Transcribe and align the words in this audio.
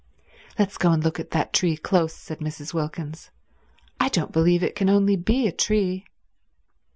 "Let's 0.57 0.79
go 0.79 0.91
and 0.91 1.03
look 1.03 1.19
at 1.19 1.29
that 1.29 1.53
tree 1.53 1.77
close," 1.77 2.13
said 2.15 2.39
Mrs. 2.39 2.73
Wilkins. 2.73 3.29
"I 3.99 4.09
don't 4.09 4.31
believe 4.31 4.63
it 4.63 4.73
can 4.75 4.89
only 4.89 5.15
be 5.15 5.45
a 5.47 5.51
tree." 5.51 6.05